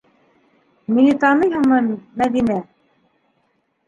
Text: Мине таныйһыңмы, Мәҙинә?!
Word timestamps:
Мине 0.95 1.11
таныйһыңмы, 1.23 1.81
Мәҙинә?! 2.21 2.57